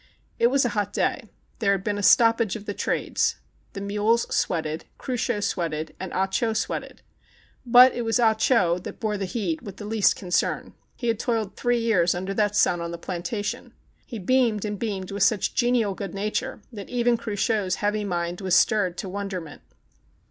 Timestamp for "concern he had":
10.15-11.19